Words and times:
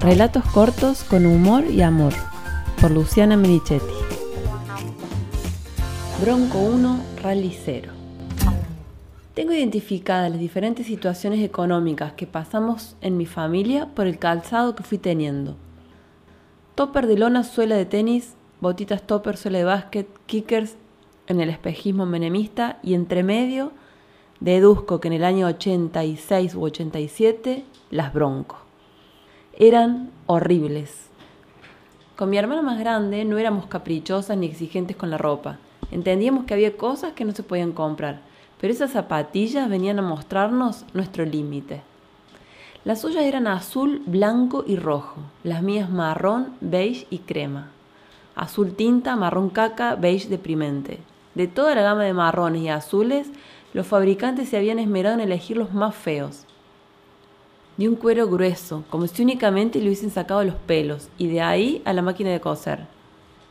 Relatos 0.00 0.42
cortos 0.54 1.04
con 1.04 1.26
humor 1.26 1.66
y 1.66 1.82
amor, 1.82 2.14
por 2.80 2.90
Luciana 2.90 3.36
Merichetti. 3.36 3.84
Bronco 6.22 6.58
1, 6.58 7.00
Rally 7.22 7.54
0. 7.62 7.92
Tengo 9.34 9.52
identificadas 9.52 10.30
las 10.30 10.40
diferentes 10.40 10.86
situaciones 10.86 11.44
económicas 11.44 12.14
que 12.14 12.26
pasamos 12.26 12.96
en 13.02 13.18
mi 13.18 13.26
familia 13.26 13.88
por 13.94 14.06
el 14.06 14.18
calzado 14.18 14.74
que 14.74 14.84
fui 14.84 14.96
teniendo. 14.96 15.56
Topper 16.76 17.06
de 17.06 17.18
lona, 17.18 17.44
suela 17.44 17.76
de 17.76 17.84
tenis, 17.84 18.36
botitas 18.62 19.02
topper, 19.06 19.36
suela 19.36 19.58
de 19.58 19.64
básquet, 19.64 20.08
kickers 20.24 20.76
en 21.26 21.42
el 21.42 21.50
espejismo 21.50 22.06
menemista 22.06 22.78
y 22.82 22.94
entre 22.94 23.22
medio 23.22 23.72
deduzco 24.40 24.98
que 24.98 25.08
en 25.08 25.14
el 25.14 25.24
año 25.24 25.46
86 25.46 26.54
u 26.54 26.62
87 26.62 27.64
las 27.90 28.14
bronco 28.14 28.69
eran 29.62 30.10
horribles. 30.24 31.10
Con 32.16 32.30
mi 32.30 32.38
hermana 32.38 32.62
más 32.62 32.78
grande 32.78 33.26
no 33.26 33.36
éramos 33.36 33.66
caprichosas 33.66 34.38
ni 34.38 34.46
exigentes 34.46 34.96
con 34.96 35.10
la 35.10 35.18
ropa. 35.18 35.58
Entendíamos 35.90 36.46
que 36.46 36.54
había 36.54 36.78
cosas 36.78 37.12
que 37.12 37.26
no 37.26 37.32
se 37.32 37.42
podían 37.42 37.72
comprar, 37.72 38.22
pero 38.58 38.72
esas 38.72 38.92
zapatillas 38.92 39.68
venían 39.68 39.98
a 39.98 40.02
mostrarnos 40.02 40.86
nuestro 40.94 41.26
límite. 41.26 41.82
Las 42.84 43.02
suyas 43.02 43.24
eran 43.24 43.46
azul, 43.46 44.02
blanco 44.06 44.64
y 44.66 44.76
rojo, 44.76 45.20
las 45.44 45.62
mías 45.62 45.90
marrón, 45.90 46.54
beige 46.62 47.06
y 47.10 47.18
crema. 47.18 47.68
Azul 48.34 48.72
tinta, 48.72 49.14
marrón 49.14 49.50
caca, 49.50 49.94
beige 49.94 50.30
deprimente. 50.30 51.00
De 51.34 51.48
toda 51.48 51.74
la 51.74 51.82
gama 51.82 52.04
de 52.04 52.14
marrones 52.14 52.62
y 52.62 52.70
azules, 52.70 53.30
los 53.74 53.86
fabricantes 53.86 54.48
se 54.48 54.56
habían 54.56 54.78
esmerado 54.78 55.16
en 55.16 55.20
elegir 55.20 55.58
los 55.58 55.74
más 55.74 55.94
feos, 55.94 56.46
de 57.80 57.88
un 57.88 57.96
cuero 57.96 58.28
grueso, 58.28 58.84
como 58.90 59.06
si 59.06 59.22
únicamente 59.22 59.78
le 59.78 59.86
hubiesen 59.86 60.10
sacado 60.10 60.44
los 60.44 60.54
pelos, 60.54 61.08
y 61.16 61.28
de 61.28 61.40
ahí 61.40 61.80
a 61.86 61.94
la 61.94 62.02
máquina 62.02 62.28
de 62.28 62.38
coser. 62.38 62.80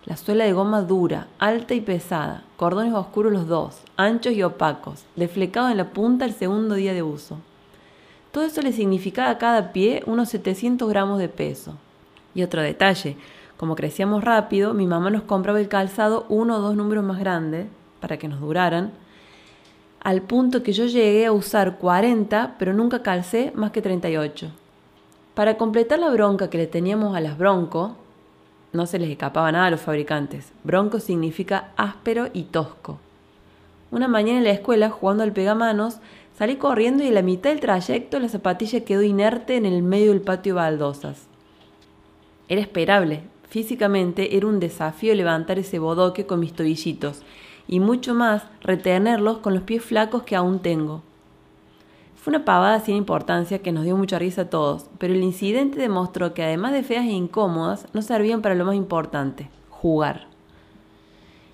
La 0.05 0.17
suela 0.17 0.43
de 0.43 0.53
goma 0.53 0.83
dura, 0.83 1.25
alta 1.39 1.73
y 1.73 1.81
pesada, 1.81 2.43
cordones 2.55 2.93
oscuros 2.93 3.33
los 3.33 3.47
dos, 3.47 3.81
anchos 3.97 4.33
y 4.33 4.43
opacos, 4.43 5.03
deflecados 5.15 5.71
en 5.71 5.77
la 5.77 5.89
punta 5.89 6.25
el 6.25 6.33
segundo 6.35 6.75
día 6.75 6.93
de 6.93 7.01
uso. 7.01 7.39
Todo 8.31 8.43
eso 8.43 8.61
le 8.61 8.71
significaba 8.71 9.31
a 9.31 9.39
cada 9.39 9.73
pie 9.73 10.03
unos 10.05 10.29
700 10.29 10.87
gramos 10.87 11.17
de 11.17 11.29
peso. 11.29 11.73
Y 12.35 12.43
otro 12.43 12.61
detalle, 12.61 13.17
como 13.57 13.75
crecíamos 13.75 14.23
rápido, 14.23 14.75
mi 14.75 14.85
mamá 14.85 15.09
nos 15.09 15.23
compraba 15.23 15.59
el 15.59 15.69
calzado 15.69 16.27
uno 16.29 16.57
o 16.57 16.61
dos 16.61 16.75
números 16.75 17.03
más 17.03 17.17
grandes, 17.17 17.65
para 17.99 18.17
que 18.17 18.27
nos 18.27 18.41
duraran, 18.41 18.91
al 20.01 20.21
punto 20.21 20.63
que 20.63 20.71
yo 20.71 20.85
llegué 20.85 21.25
a 21.25 21.31
usar 21.31 21.77
40, 21.77 22.55
pero 22.57 22.73
nunca 22.73 23.03
calcé 23.03 23.51
más 23.55 23.71
que 23.71 23.81
38. 23.81 24.49
Para 25.33 25.57
completar 25.57 25.99
la 25.99 26.09
bronca 26.09 26.49
que 26.49 26.57
le 26.57 26.67
teníamos 26.67 27.15
a 27.15 27.21
las 27.21 27.37
Bronco, 27.37 27.95
no 28.71 28.85
se 28.85 28.99
les 28.99 29.09
escapaba 29.09 29.51
nada 29.51 29.65
a 29.65 29.71
los 29.71 29.81
fabricantes. 29.81 30.51
Bronco 30.63 30.99
significa 30.99 31.71
áspero 31.75 32.29
y 32.33 32.43
tosco. 32.43 32.99
Una 33.91 34.07
mañana 34.07 34.39
en 34.39 34.43
la 34.43 34.51
escuela, 34.51 34.89
jugando 34.89 35.23
al 35.23 35.33
pegamanos, 35.33 35.97
salí 36.37 36.57
corriendo 36.57 37.03
y 37.03 37.07
en 37.07 37.15
la 37.15 37.21
mitad 37.21 37.49
del 37.49 37.59
trayecto 37.59 38.19
la 38.19 38.29
zapatilla 38.29 38.85
quedó 38.85 39.01
inerte 39.01 39.57
en 39.57 39.65
el 39.65 39.81
medio 39.81 40.11
del 40.11 40.21
patio 40.21 40.55
baldosas. 40.55 41.27
Era 42.47 42.61
esperable. 42.61 43.23
Físicamente 43.49 44.37
era 44.37 44.45
un 44.45 44.59
desafío 44.59 45.15
levantar 45.15 45.57
ese 45.57 45.79
bodoque 45.79 46.27
con 46.27 46.39
mis 46.39 46.53
tobillitos 46.53 47.23
y 47.69 47.79
mucho 47.79 48.15
más 48.15 48.47
retenerlos 48.61 49.37
con 49.37 49.53
los 49.53 49.61
pies 49.61 49.83
flacos 49.83 50.23
que 50.23 50.35
aún 50.35 50.57
tengo. 50.57 51.03
Fue 52.15 52.31
una 52.31 52.43
pavada 52.43 52.79
sin 52.79 52.95
importancia 52.95 53.59
que 53.59 53.71
nos 53.71 53.83
dio 53.83 53.95
mucha 53.95 54.17
risa 54.17 54.41
a 54.41 54.49
todos, 54.49 54.87
pero 54.97 55.13
el 55.13 55.23
incidente 55.23 55.79
demostró 55.79 56.33
que 56.33 56.41
además 56.41 56.73
de 56.73 56.81
feas 56.81 57.05
e 57.05 57.11
incómodas, 57.11 57.85
no 57.93 58.01
servían 58.01 58.41
para 58.41 58.55
lo 58.55 58.65
más 58.65 58.73
importante, 58.73 59.51
jugar. 59.69 60.25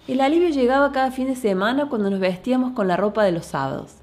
El 0.07 0.21
alivio 0.21 0.47
llegaba 0.49 0.93
cada 0.93 1.11
fin 1.11 1.27
de 1.27 1.35
semana 1.35 1.89
cuando 1.89 2.09
nos 2.09 2.21
vestíamos 2.21 2.71
con 2.71 2.87
la 2.87 2.95
ropa 2.95 3.25
de 3.25 3.33
los 3.33 3.47
sábados. 3.47 3.95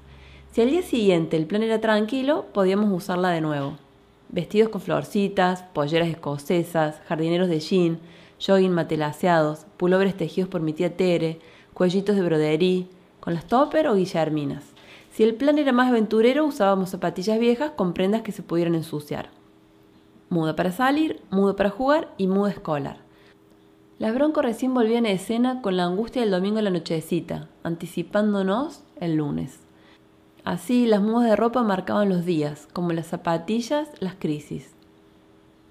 Si 0.51 0.61
al 0.61 0.69
día 0.69 0.83
siguiente 0.83 1.35
el 1.35 1.47
plan 1.47 1.63
era 1.63 1.81
tranquilo, 1.81 2.45
podíamos 2.53 2.91
usarla 2.91 3.29
de 3.29 3.41
nuevo. 3.41 3.73
Vestidos 4.29 4.69
con 4.69 4.81
florcitas, 4.81 5.63
polleras 5.73 6.09
escocesas, 6.09 7.01
jardineros 7.07 7.49
de 7.49 7.59
jean, 7.59 7.99
jogging 8.45 8.71
matelaseados, 8.71 9.65
pullovers 9.77 10.15
tejidos 10.15 10.49
por 10.49 10.61
mi 10.61 10.73
tía 10.73 10.95
Tere, 10.95 11.39
cuellitos 11.73 12.15
de 12.15 12.21
broderí, 12.21 12.87
con 13.19 13.33
las 13.33 13.45
topper 13.45 13.87
o 13.87 13.95
guillerminas. 13.95 14.63
Si 15.11 15.23
el 15.23 15.35
plan 15.35 15.57
era 15.57 15.71
más 15.71 15.89
aventurero, 15.89 16.45
usábamos 16.45 16.89
zapatillas 16.89 17.39
viejas 17.39 17.71
con 17.71 17.93
prendas 17.93 18.21
que 18.21 18.31
se 18.31 18.43
pudieran 18.43 18.75
ensuciar. 18.75 19.29
Muda 20.29 20.55
para 20.55 20.71
salir, 20.71 21.21
mudo 21.29 21.55
para 21.55 21.69
jugar 21.69 22.09
y 22.17 22.27
muda 22.27 22.51
escolar. 22.51 22.97
Las 23.99 24.13
Bronco 24.13 24.41
recién 24.41 24.73
volvían 24.73 25.05
a 25.05 25.11
escena 25.11 25.61
con 25.61 25.77
la 25.77 25.85
angustia 25.85 26.21
del 26.21 26.31
domingo 26.31 26.57
en 26.57 26.65
la 26.65 26.71
nochecita, 26.71 27.47
anticipándonos 27.63 28.83
el 28.99 29.15
lunes. 29.15 29.59
Así, 30.43 30.87
las 30.87 31.01
mudas 31.01 31.29
de 31.29 31.35
ropa 31.35 31.63
marcaban 31.63 32.09
los 32.09 32.25
días, 32.25 32.67
como 32.73 32.91
las 32.91 33.07
zapatillas, 33.07 33.87
las 33.99 34.15
crisis. 34.15 34.72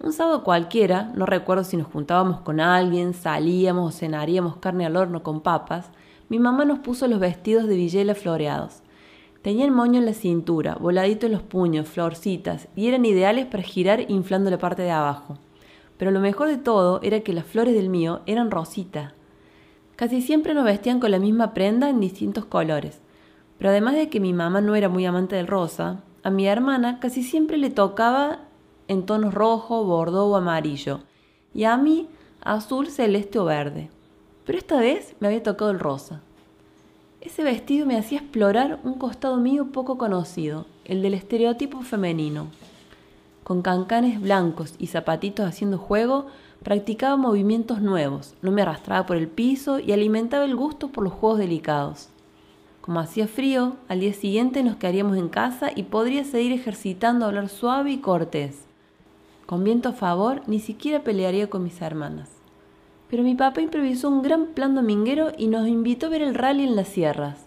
Un 0.02 0.12
sábado 0.12 0.42
cualquiera, 0.42 1.12
no 1.14 1.26
recuerdo 1.26 1.62
si 1.62 1.76
nos 1.76 1.86
juntábamos 1.86 2.40
con 2.40 2.58
alguien, 2.58 3.14
salíamos 3.14 3.94
o 3.94 3.96
cenaríamos 3.96 4.56
carne 4.56 4.84
al 4.84 4.96
horno 4.96 5.22
con 5.22 5.42
papas, 5.42 5.90
mi 6.28 6.40
mamá 6.40 6.64
nos 6.64 6.80
puso 6.80 7.06
los 7.06 7.20
vestidos 7.20 7.68
de 7.68 7.76
villela 7.76 8.16
floreados. 8.16 8.82
Tenían 9.42 9.72
moño 9.72 10.00
en 10.00 10.06
la 10.06 10.12
cintura, 10.12 10.74
voladito 10.74 11.26
en 11.26 11.32
los 11.32 11.42
puños, 11.42 11.86
florcitas, 11.88 12.66
y 12.74 12.88
eran 12.88 13.04
ideales 13.04 13.46
para 13.46 13.62
girar 13.62 14.10
inflando 14.10 14.50
la 14.50 14.58
parte 14.58 14.82
de 14.82 14.90
abajo. 14.90 15.38
Pero 15.98 16.10
lo 16.10 16.18
mejor 16.18 16.48
de 16.48 16.58
todo 16.58 17.00
era 17.02 17.20
que 17.20 17.32
las 17.32 17.44
flores 17.44 17.74
del 17.74 17.88
mío 17.88 18.22
eran 18.26 18.50
rosita. 18.50 19.14
Casi 19.94 20.20
siempre 20.20 20.52
nos 20.52 20.64
vestían 20.64 20.98
con 20.98 21.12
la 21.12 21.20
misma 21.20 21.54
prenda 21.54 21.88
en 21.88 22.00
distintos 22.00 22.44
colores. 22.44 23.00
Pero 23.56 23.70
además 23.70 23.94
de 23.94 24.08
que 24.08 24.18
mi 24.18 24.32
mamá 24.32 24.60
no 24.60 24.74
era 24.74 24.88
muy 24.88 25.06
amante 25.06 25.36
del 25.36 25.46
rosa, 25.46 26.00
a 26.24 26.30
mi 26.30 26.48
hermana 26.48 26.98
casi 26.98 27.22
siempre 27.22 27.56
le 27.56 27.70
tocaba 27.70 28.40
en 28.88 29.06
tonos 29.06 29.34
rojo, 29.34 29.84
bordeaux 29.84 30.32
o 30.32 30.36
amarillo, 30.36 31.00
y 31.54 31.64
a 31.64 31.76
mí 31.76 32.08
azul, 32.42 32.88
celeste 32.88 33.38
o 33.38 33.44
verde. 33.44 33.88
Pero 34.44 34.58
esta 34.58 34.78
vez 34.80 35.14
me 35.20 35.28
había 35.28 35.42
tocado 35.42 35.70
el 35.70 35.78
rosa. 35.78 36.20
Ese 37.20 37.44
vestido 37.44 37.86
me 37.86 37.96
hacía 37.96 38.18
explorar 38.18 38.80
un 38.82 38.94
costado 38.94 39.36
mío 39.36 39.68
poco 39.72 39.96
conocido, 39.96 40.66
el 40.84 41.02
del 41.02 41.14
estereotipo 41.14 41.82
femenino. 41.82 42.48
Con 43.44 43.62
cancanes 43.62 44.20
blancos 44.20 44.74
y 44.78 44.88
zapatitos 44.88 45.46
haciendo 45.46 45.78
juego, 45.78 46.26
practicaba 46.64 47.16
movimientos 47.16 47.80
nuevos, 47.80 48.34
no 48.42 48.50
me 48.50 48.62
arrastraba 48.62 49.06
por 49.06 49.16
el 49.16 49.28
piso 49.28 49.78
y 49.78 49.92
alimentaba 49.92 50.44
el 50.44 50.56
gusto 50.56 50.88
por 50.88 51.04
los 51.04 51.12
juegos 51.12 51.38
delicados. 51.38 52.08
Como 52.80 52.98
hacía 52.98 53.28
frío, 53.28 53.76
al 53.86 54.00
día 54.00 54.12
siguiente 54.12 54.64
nos 54.64 54.76
quedaríamos 54.76 55.16
en 55.16 55.28
casa 55.28 55.70
y 55.74 55.84
podría 55.84 56.24
seguir 56.24 56.52
ejercitando 56.52 57.26
hablar 57.26 57.48
suave 57.48 57.92
y 57.92 57.98
cortés. 57.98 58.66
Con 59.52 59.64
viento 59.64 59.90
a 59.90 59.92
favor, 59.92 60.40
ni 60.46 60.60
siquiera 60.60 61.04
pelearía 61.04 61.50
con 61.50 61.62
mis 61.62 61.82
hermanas. 61.82 62.30
Pero 63.10 63.22
mi 63.22 63.34
papá 63.34 63.60
improvisó 63.60 64.08
un 64.08 64.22
gran 64.22 64.46
plan 64.46 64.74
dominguero 64.74 65.30
y 65.36 65.48
nos 65.48 65.68
invitó 65.68 66.06
a 66.06 66.08
ver 66.08 66.22
el 66.22 66.34
rally 66.34 66.64
en 66.64 66.74
las 66.74 66.88
sierras. 66.88 67.44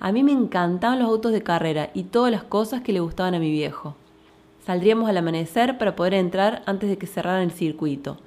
A 0.00 0.12
mí 0.12 0.22
me 0.22 0.32
encantaban 0.32 0.98
los 0.98 1.08
autos 1.08 1.32
de 1.32 1.42
carrera 1.42 1.88
y 1.94 2.02
todas 2.02 2.30
las 2.30 2.42
cosas 2.42 2.82
que 2.82 2.92
le 2.92 3.00
gustaban 3.00 3.34
a 3.34 3.38
mi 3.38 3.50
viejo. 3.50 3.94
Saldríamos 4.66 5.08
al 5.08 5.16
amanecer 5.16 5.78
para 5.78 5.96
poder 5.96 6.12
entrar 6.12 6.62
antes 6.66 6.90
de 6.90 6.98
que 6.98 7.06
cerraran 7.06 7.44
el 7.44 7.52
circuito. 7.52 8.18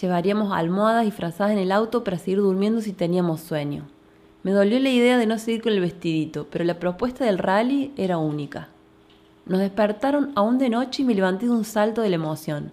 Llevaríamos 0.00 0.50
almohadas 0.50 1.04
disfrazadas 1.04 1.52
en 1.52 1.58
el 1.58 1.70
auto 1.70 2.02
para 2.02 2.16
seguir 2.16 2.38
durmiendo 2.38 2.80
si 2.80 2.94
teníamos 2.94 3.42
sueño. 3.42 3.84
Me 4.42 4.52
dolió 4.52 4.80
la 4.80 4.88
idea 4.88 5.18
de 5.18 5.26
no 5.26 5.38
seguir 5.38 5.60
con 5.60 5.74
el 5.74 5.80
vestidito, 5.80 6.46
pero 6.50 6.64
la 6.64 6.78
propuesta 6.78 7.26
del 7.26 7.36
rally 7.36 7.92
era 7.98 8.16
única. 8.16 8.68
Nos 9.46 9.60
despertaron 9.60 10.32
aún 10.34 10.58
de 10.58 10.70
noche 10.70 11.02
y 11.02 11.04
me 11.04 11.14
levanté 11.14 11.46
de 11.46 11.52
un 11.52 11.64
salto 11.64 12.00
de 12.00 12.08
la 12.08 12.16
emoción. 12.16 12.72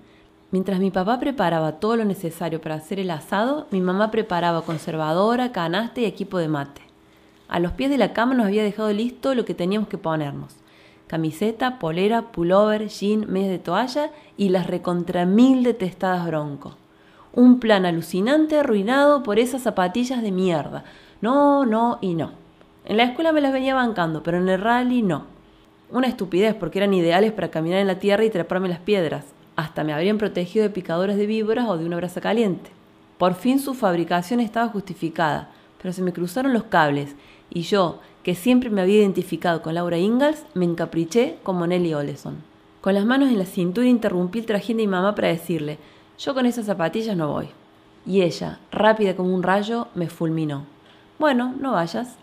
Mientras 0.52 0.80
mi 0.80 0.92
papá 0.92 1.20
preparaba 1.20 1.80
todo 1.80 1.98
lo 1.98 2.06
necesario 2.06 2.62
para 2.62 2.76
hacer 2.76 3.00
el 3.00 3.12
asado, 3.12 3.68
mi 3.72 3.82
mamá 3.82 4.12
preparaba 4.12 4.62
conservadora, 4.64 5.52
canasta 5.52 6.02
y 6.02 6.06
equipo 6.06 6.38
de 6.38 6.48
mate. 6.48 6.82
A 7.50 7.60
los 7.60 7.74
pies 7.74 7.90
de 7.90 7.98
la 7.98 8.14
cama 8.14 8.34
nos 8.34 8.46
había 8.46 8.64
dejado 8.64 8.92
listo 8.94 9.36
lo 9.36 9.44
que 9.44 9.54
teníamos 9.54 9.90
que 9.90 9.98
ponernos. 9.98 10.56
Camiseta, 11.08 11.80
polera, 11.80 12.32
pullover, 12.32 12.88
jean, 12.88 13.30
medias 13.30 13.52
de 13.52 13.60
toalla 13.60 14.12
y 14.38 14.48
las 14.48 14.68
recontra 14.68 15.26
mil 15.26 15.64
detestadas 15.64 16.26
bronco. 16.26 16.78
Un 17.34 17.60
plan 17.60 17.86
alucinante 17.86 18.58
arruinado 18.58 19.24
por 19.24 19.40
esas 19.40 19.64
zapatillas 19.64 20.22
de 20.22 20.32
mierda. 20.32 20.86
No, 21.22 21.66
no 21.66 21.98
y 22.00 22.14
no. 22.14 22.32
En 22.86 22.98
la 22.98 23.04
escuela 23.04 23.34
me 23.34 23.42
las 23.42 23.52
venía 23.52 23.76
bancando, 23.76 24.24
pero 24.24 24.38
en 24.38 24.48
el 24.48 24.62
rally 24.62 25.02
no. 25.02 25.31
Una 25.92 26.08
estupidez 26.08 26.56
porque 26.56 26.80
eran 26.80 26.94
ideales 26.94 27.34
para 27.34 27.52
caminar 27.52 27.80
en 27.80 27.88
la 27.88 28.00
tierra 28.00 28.24
y 28.24 28.30
treparme 28.30 28.70
las 28.70 28.80
piedras. 28.80 29.26
Hasta 29.58 29.84
me 29.84 29.94
habrían 29.94 30.18
protegido 30.18 30.64
de 30.64 30.70
picaduras 30.70 31.18
de 31.18 31.26
víboras 31.26 31.68
o 31.68 31.78
de 31.78 31.86
una 31.86 31.98
brasa 31.98 32.22
caliente. 32.22 32.72
Por 33.18 33.36
fin 33.36 33.60
su 33.60 33.74
fabricación 33.74 34.40
estaba 34.40 34.70
justificada, 34.70 35.50
pero 35.82 35.94
se 35.94 36.02
me 36.02 36.14
cruzaron 36.14 36.54
los 36.54 36.64
cables 36.64 37.16
y 37.50 37.64
yo, 37.64 38.00
que 38.24 38.36
siempre 38.36 38.70
me 38.70 38.82
había 38.82 39.00
identificado 39.00 39.62
con 39.62 39.76
Laura 39.76 39.98
Ingalls, 39.98 40.46
me 40.54 40.64
encapriché 40.64 41.36
como 41.44 41.68
Nelly 41.68 41.94
Oleson. 41.94 42.38
Con 42.80 42.94
las 42.94 43.06
manos 43.06 43.30
en 43.30 43.38
la 43.38 43.46
cintura 43.46 43.86
interrumpí 43.86 44.40
el 44.40 44.46
trajín 44.46 44.78
de 44.78 44.84
mi 44.84 44.88
mamá 44.88 45.14
para 45.14 45.28
decirle, 45.28 45.78
yo 46.18 46.34
con 46.34 46.46
esas 46.46 46.68
zapatillas 46.68 47.18
no 47.18 47.34
voy. 47.34 47.50
Y 48.06 48.22
ella, 48.22 48.60
rápida 48.72 49.16
como 49.16 49.36
un 49.36 49.44
rayo, 49.44 49.88
me 49.94 50.08
fulminó. 50.08 50.66
Bueno, 51.20 51.54
no 51.60 51.74
vayas. 51.74 52.16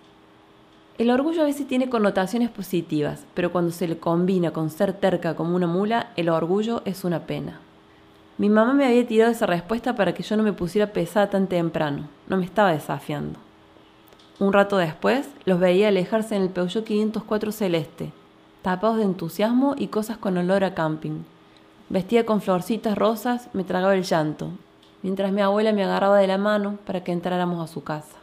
El 0.98 1.10
orgullo 1.10 1.42
a 1.42 1.44
veces 1.44 1.68
tiene 1.68 1.88
connotaciones 1.88 2.50
positivas, 2.50 3.24
pero 3.34 3.52
cuando 3.52 3.70
se 3.70 3.86
le 3.86 3.98
combina 3.98 4.50
con 4.50 4.68
ser 4.68 4.92
terca 4.92 5.36
como 5.36 5.54
una 5.54 5.68
mula, 5.68 6.08
el 6.16 6.28
orgullo 6.28 6.82
es 6.84 7.04
una 7.04 7.20
pena. 7.20 7.60
Mi 8.36 8.48
mamá 8.48 8.72
me 8.74 8.84
había 8.84 9.06
tirado 9.06 9.30
esa 9.30 9.46
respuesta 9.46 9.94
para 9.94 10.12
que 10.12 10.24
yo 10.24 10.36
no 10.36 10.42
me 10.42 10.52
pusiera 10.52 10.92
pesada 10.92 11.30
tan 11.30 11.46
temprano, 11.46 12.08
no 12.26 12.36
me 12.36 12.44
estaba 12.44 12.72
desafiando. 12.72 13.38
Un 14.40 14.52
rato 14.52 14.76
después, 14.76 15.30
los 15.44 15.60
veía 15.60 15.86
alejarse 15.86 16.34
en 16.34 16.42
el 16.42 16.48
Peugeot 16.48 16.84
504 16.84 17.52
celeste, 17.52 18.10
tapados 18.62 18.96
de 18.96 19.04
entusiasmo 19.04 19.76
y 19.78 19.86
cosas 19.86 20.18
con 20.18 20.36
olor 20.36 20.64
a 20.64 20.74
camping. 20.74 21.22
Vestía 21.90 22.26
con 22.26 22.40
florcitas 22.40 22.98
rosas, 22.98 23.50
me 23.52 23.62
tragaba 23.62 23.94
el 23.94 24.02
llanto, 24.02 24.50
mientras 25.04 25.30
mi 25.30 25.42
abuela 25.42 25.72
me 25.72 25.84
agarraba 25.84 26.18
de 26.18 26.26
la 26.26 26.38
mano 26.38 26.76
para 26.84 27.04
que 27.04 27.12
entráramos 27.12 27.62
a 27.62 27.72
su 27.72 27.84
casa. 27.84 28.17